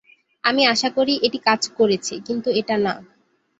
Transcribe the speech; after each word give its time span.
আমি 0.43 0.61
আশা 0.65 0.89
করি 0.97 1.13
এটি 1.23 1.39
কাজ 1.47 1.61
করেছে, 1.77 2.13
কিন্তু 2.27 2.49
এটা 2.59 2.75
না। 2.77 2.93